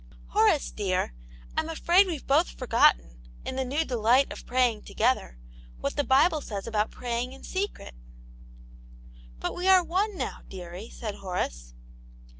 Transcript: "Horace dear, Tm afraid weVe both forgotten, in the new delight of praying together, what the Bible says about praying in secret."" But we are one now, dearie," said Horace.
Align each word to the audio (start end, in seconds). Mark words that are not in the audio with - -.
"Horace 0.29 0.71
dear, 0.71 1.13
Tm 1.55 1.71
afraid 1.71 2.07
weVe 2.07 2.25
both 2.25 2.49
forgotten, 2.57 3.21
in 3.45 3.55
the 3.55 3.63
new 3.63 3.85
delight 3.85 4.33
of 4.33 4.47
praying 4.47 4.81
together, 4.81 5.37
what 5.79 5.95
the 5.95 6.03
Bible 6.03 6.41
says 6.41 6.65
about 6.65 6.89
praying 6.89 7.33
in 7.33 7.43
secret."" 7.43 7.93
But 9.39 9.53
we 9.53 9.67
are 9.67 9.83
one 9.83 10.17
now, 10.17 10.39
dearie," 10.49 10.89
said 10.89 11.13
Horace. 11.17 11.75